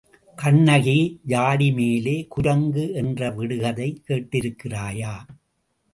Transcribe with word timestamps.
கண்ணகி, 0.37 1.19
ஜாடிமேலே 1.27 2.27
குரங்கு 2.27 2.93
என்ற 2.93 3.29
விடுகதை 3.31 4.01
கேட்டிருக்கிறாயா? 4.07 5.13